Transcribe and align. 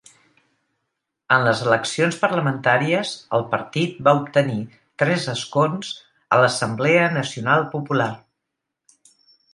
En 1.35 1.43
les 1.47 1.59
eleccions 1.65 2.17
parlamentàries, 2.23 3.11
el 3.39 3.45
partit 3.53 4.01
va 4.09 4.15
obtenir 4.21 4.57
tres 5.03 5.29
escons 5.37 5.93
a 6.35 6.41
l'Assemblea 6.45 7.05
Nacional 7.21 7.69
Popular. 7.77 8.13